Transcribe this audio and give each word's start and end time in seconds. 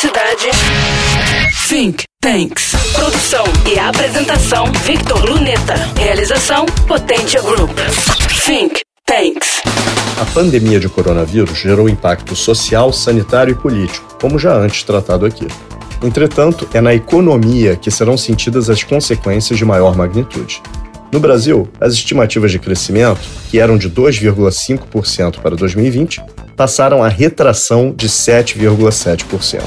Cidade. 0.00 0.50
Think 1.68 2.04
Tanks. 2.20 2.70
Produção 2.94 3.44
e 3.66 3.76
apresentação 3.80 4.66
Victor 4.84 5.28
Luneta. 5.28 5.74
Realização 5.96 6.66
Potência 6.86 7.42
Group. 7.42 7.76
Think 8.46 8.80
Tanks. 9.04 9.60
A 10.20 10.24
pandemia 10.26 10.78
de 10.78 10.88
coronavírus 10.88 11.58
gerou 11.58 11.88
impacto 11.88 12.36
social, 12.36 12.92
sanitário 12.92 13.50
e 13.50 13.54
político, 13.56 14.16
como 14.20 14.38
já 14.38 14.54
antes 14.54 14.84
tratado 14.84 15.26
aqui. 15.26 15.48
Entretanto, 16.00 16.68
é 16.72 16.80
na 16.80 16.94
economia 16.94 17.74
que 17.74 17.90
serão 17.90 18.16
sentidas 18.16 18.70
as 18.70 18.84
consequências 18.84 19.58
de 19.58 19.64
maior 19.64 19.96
magnitude. 19.96 20.62
No 21.10 21.18
Brasil, 21.18 21.68
as 21.80 21.94
estimativas 21.94 22.52
de 22.52 22.60
crescimento, 22.60 23.18
que 23.50 23.58
eram 23.58 23.76
de 23.76 23.90
2,5% 23.90 25.40
para 25.40 25.56
2020, 25.56 26.22
passaram 26.58 27.04
a 27.04 27.08
retração 27.08 27.94
de 27.96 28.08
7,7%. 28.08 29.62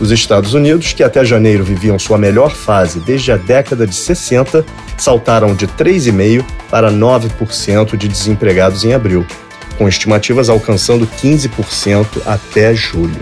Os 0.00 0.12
Estados 0.12 0.54
Unidos, 0.54 0.92
que 0.92 1.02
até 1.02 1.24
janeiro 1.24 1.64
viviam 1.64 1.98
sua 1.98 2.16
melhor 2.16 2.54
fase 2.54 3.00
desde 3.00 3.32
a 3.32 3.36
década 3.36 3.86
de 3.86 3.94
60, 3.94 4.64
saltaram 4.96 5.54
de 5.54 5.66
3,5% 5.66 6.44
para 6.70 6.90
9% 6.90 7.96
de 7.96 8.08
desempregados 8.08 8.84
em 8.84 8.94
abril, 8.94 9.26
com 9.76 9.88
estimativas 9.88 10.48
alcançando 10.48 11.06
15% 11.06 12.06
até 12.24 12.72
julho. 12.72 13.20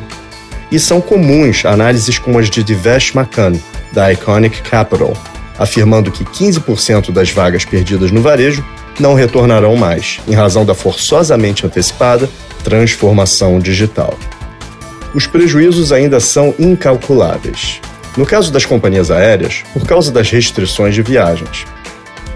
E 0.71 0.79
são 0.79 1.01
comuns 1.01 1.65
análises 1.65 2.19
como 2.19 2.39
as 2.39 2.51
de 2.51 2.63
Divesh 2.63 3.13
Makan, 3.13 3.55
da 3.93 4.13
Iconic 4.13 4.63
Capital, 4.63 5.15
afirmando 5.59 6.11
que 6.11 6.25
15% 6.25 7.11
das 7.11 7.31
vagas 7.31 7.65
perdidas 7.65 8.11
no 8.11 8.21
varejo 8.21 8.65
não 8.99 9.15
retornarão 9.15 9.77
mais, 9.77 10.21
em 10.27 10.33
razão 10.33 10.65
da 10.65 10.75
forçosamente 10.75 11.67
antecipada 11.67 12.29
transformação 12.63 13.59
digital. 13.59 14.17
Os 15.15 15.27
prejuízos 15.27 15.93
ainda 15.93 16.21
são 16.21 16.55
incalculáveis. 16.59 17.81
No 18.17 18.27
caso 18.27 18.53
das 18.53 18.65
companhias 18.65 19.11
aéreas, 19.11 19.63
por 19.73 19.87
causa 19.87 20.13
das 20.13 20.31
restrições 20.31 20.95
de 20.95 21.03
viagens. 21.03 21.67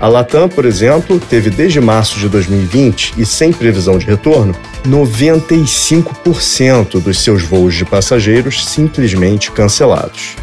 A 0.01 0.09
Latam, 0.09 0.49
por 0.49 0.65
exemplo, 0.65 1.21
teve 1.21 1.51
desde 1.51 1.81
março 1.81 2.19
de 2.19 2.29
2020 2.29 3.15
e 3.17 3.25
sem 3.25 3.53
previsão 3.53 3.97
de 3.97 4.07
retorno, 4.07 4.55
95% 4.87 7.01
dos 7.01 7.21
seus 7.21 7.43
voos 7.43 7.75
de 7.75 7.85
passageiros 7.85 8.67
simplesmente 8.67 9.53
cancelados. 9.53 10.35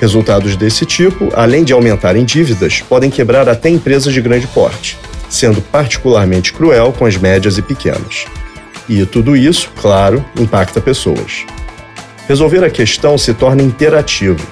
Resultados 0.00 0.56
desse 0.56 0.84
tipo, 0.84 1.28
além 1.34 1.64
de 1.64 1.72
aumentarem 1.72 2.24
dívidas, 2.24 2.82
podem 2.86 3.10
quebrar 3.10 3.48
até 3.48 3.70
empresas 3.70 4.12
de 4.12 4.20
grande 4.20 4.46
porte, 4.48 4.98
sendo 5.28 5.60
particularmente 5.60 6.52
cruel 6.52 6.92
com 6.92 7.06
as 7.06 7.16
médias 7.16 7.58
e 7.58 7.62
pequenas. 7.62 8.26
E 8.88 9.04
tudo 9.04 9.36
isso, 9.36 9.70
claro, 9.80 10.24
impacta 10.38 10.80
pessoas. 10.80 11.44
Resolver 12.28 12.64
a 12.64 12.70
questão 12.70 13.16
se 13.16 13.34
torna 13.34 13.62
imperativo, 13.62 14.44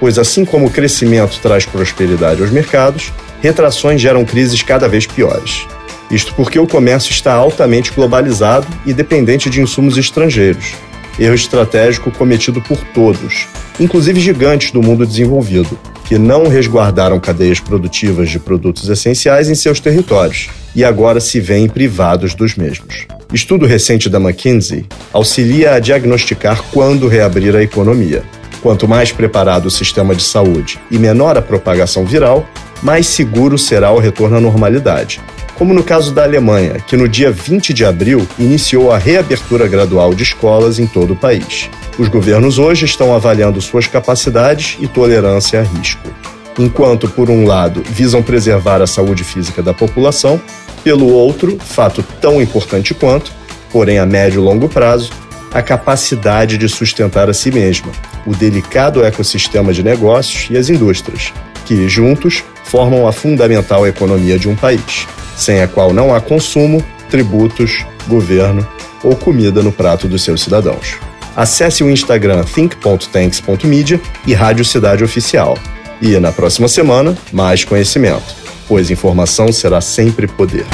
pois 0.00 0.18
assim 0.18 0.44
como 0.44 0.66
o 0.66 0.70
crescimento 0.70 1.38
traz 1.40 1.64
prosperidade 1.64 2.42
aos 2.42 2.50
mercados, 2.50 3.12
retrações 3.40 4.00
geram 4.00 4.24
crises 4.24 4.62
cada 4.62 4.88
vez 4.88 5.06
piores. 5.06 5.66
Isto 6.10 6.34
porque 6.34 6.58
o 6.58 6.66
comércio 6.66 7.10
está 7.10 7.32
altamente 7.32 7.92
globalizado 7.92 8.66
e 8.84 8.92
dependente 8.92 9.48
de 9.48 9.60
insumos 9.60 9.96
estrangeiros. 9.96 10.74
Erro 11.18 11.34
estratégico 11.34 12.10
cometido 12.10 12.60
por 12.60 12.78
todos, 12.94 13.46
inclusive 13.78 14.20
gigantes 14.20 14.70
do 14.70 14.82
mundo 14.82 15.06
desenvolvido, 15.06 15.78
que 16.04 16.18
não 16.18 16.48
resguardaram 16.48 17.18
cadeias 17.18 17.60
produtivas 17.60 18.28
de 18.30 18.38
produtos 18.38 18.88
essenciais 18.88 19.48
em 19.48 19.54
seus 19.54 19.80
territórios 19.80 20.48
e 20.74 20.84
agora 20.84 21.20
se 21.20 21.40
veem 21.40 21.68
privados 21.68 22.34
dos 22.34 22.56
mesmos. 22.56 23.06
Estudo 23.32 23.66
recente 23.66 24.08
da 24.08 24.18
McKinsey 24.18 24.84
auxilia 25.12 25.74
a 25.74 25.80
diagnosticar 25.80 26.62
quando 26.72 27.08
reabrir 27.08 27.56
a 27.56 27.62
economia. 27.62 28.22
Quanto 28.60 28.86
mais 28.86 29.10
preparado 29.10 29.66
o 29.66 29.70
sistema 29.70 30.14
de 30.14 30.22
saúde 30.22 30.78
e 30.90 30.98
menor 30.98 31.36
a 31.36 31.42
propagação 31.42 32.04
viral, 32.04 32.46
mais 32.82 33.06
seguro 33.06 33.56
será 33.56 33.90
o 33.90 33.98
retorno 33.98 34.36
à 34.36 34.40
normalidade. 34.40 35.20
Como 35.62 35.74
no 35.74 35.84
caso 35.84 36.12
da 36.12 36.24
Alemanha, 36.24 36.80
que 36.84 36.96
no 36.96 37.08
dia 37.08 37.30
20 37.30 37.72
de 37.72 37.84
abril 37.84 38.26
iniciou 38.36 38.90
a 38.90 38.98
reabertura 38.98 39.68
gradual 39.68 40.12
de 40.12 40.24
escolas 40.24 40.80
em 40.80 40.88
todo 40.88 41.12
o 41.12 41.16
país. 41.16 41.70
Os 41.96 42.08
governos 42.08 42.58
hoje 42.58 42.84
estão 42.84 43.14
avaliando 43.14 43.60
suas 43.60 43.86
capacidades 43.86 44.76
e 44.80 44.88
tolerância 44.88 45.60
a 45.60 45.62
risco. 45.62 46.10
Enquanto, 46.58 47.08
por 47.08 47.30
um 47.30 47.46
lado, 47.46 47.80
visam 47.88 48.24
preservar 48.24 48.82
a 48.82 48.88
saúde 48.88 49.22
física 49.22 49.62
da 49.62 49.72
população, 49.72 50.42
pelo 50.82 51.08
outro, 51.12 51.56
fato 51.60 52.04
tão 52.20 52.42
importante 52.42 52.92
quanto, 52.92 53.32
porém 53.70 54.00
a 54.00 54.04
médio 54.04 54.40
e 54.40 54.44
longo 54.44 54.68
prazo, 54.68 55.12
a 55.54 55.62
capacidade 55.62 56.58
de 56.58 56.68
sustentar 56.68 57.30
a 57.30 57.32
si 57.32 57.52
mesma, 57.52 57.92
o 58.26 58.34
delicado 58.34 59.04
ecossistema 59.04 59.72
de 59.72 59.84
negócios 59.84 60.50
e 60.50 60.56
as 60.56 60.68
indústrias, 60.68 61.32
que, 61.64 61.88
juntos, 61.88 62.42
formam 62.64 63.06
a 63.06 63.12
fundamental 63.12 63.86
economia 63.86 64.36
de 64.36 64.48
um 64.48 64.56
país, 64.56 65.06
sem 65.42 65.62
a 65.62 65.68
qual 65.68 65.92
não 65.92 66.14
há 66.14 66.20
consumo, 66.20 66.84
tributos, 67.10 67.84
governo 68.08 68.66
ou 69.02 69.16
comida 69.16 69.62
no 69.62 69.72
prato 69.72 70.08
dos 70.08 70.22
seus 70.22 70.42
cidadãos. 70.42 70.96
Acesse 71.34 71.82
o 71.82 71.90
Instagram 71.90 72.44
think.tanks.media 72.44 74.00
e 74.26 74.34
Rádio 74.34 74.64
Cidade 74.64 75.02
Oficial. 75.02 75.56
E 76.00 76.18
na 76.18 76.32
próxima 76.32 76.68
semana, 76.68 77.16
mais 77.32 77.64
conhecimento 77.64 78.42
pois 78.72 78.90
informação 78.90 79.52
será 79.52 79.80
sempre 79.82 80.26
poder. 80.26 80.64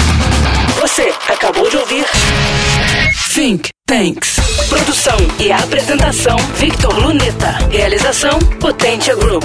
Você 0.81 1.13
acabou 1.29 1.69
de 1.69 1.77
ouvir 1.77 2.05
Think 3.35 3.71
Tanks. 3.87 4.37
Produção 4.69 5.17
e 5.41 5.51
apresentação 5.51 6.37
Victor 6.55 6.97
Luneta. 6.97 7.59
Realização 7.71 8.39
Potência 8.61 9.17
Group. 9.17 9.45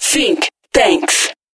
Think 0.00 0.46
Tanks. 0.72 1.30